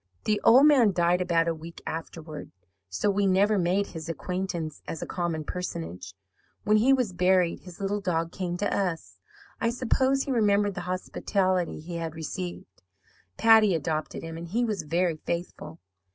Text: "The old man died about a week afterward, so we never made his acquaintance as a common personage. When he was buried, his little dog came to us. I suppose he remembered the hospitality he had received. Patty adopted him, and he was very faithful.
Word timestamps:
"The 0.23 0.41
old 0.43 0.65
man 0.65 0.93
died 0.93 1.21
about 1.21 1.47
a 1.47 1.53
week 1.53 1.79
afterward, 1.85 2.49
so 2.89 3.11
we 3.11 3.27
never 3.27 3.59
made 3.59 3.85
his 3.85 4.09
acquaintance 4.09 4.81
as 4.87 5.03
a 5.03 5.05
common 5.05 5.43
personage. 5.43 6.15
When 6.63 6.77
he 6.77 6.91
was 6.91 7.13
buried, 7.13 7.59
his 7.59 7.79
little 7.79 8.01
dog 8.01 8.31
came 8.31 8.57
to 8.57 8.75
us. 8.75 9.19
I 9.59 9.69
suppose 9.69 10.23
he 10.23 10.31
remembered 10.31 10.73
the 10.73 10.81
hospitality 10.89 11.79
he 11.81 11.97
had 11.97 12.15
received. 12.15 12.81
Patty 13.37 13.75
adopted 13.75 14.23
him, 14.23 14.37
and 14.39 14.47
he 14.47 14.65
was 14.65 14.81
very 14.81 15.17
faithful. 15.17 15.79